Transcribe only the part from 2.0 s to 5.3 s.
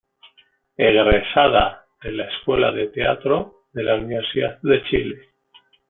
de la Escuela de teatro de la Universidad de Chile.